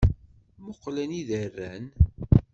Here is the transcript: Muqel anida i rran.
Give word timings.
Muqel 0.63 0.95
anida 1.03 1.37
i 1.45 1.47
rran. 1.53 1.85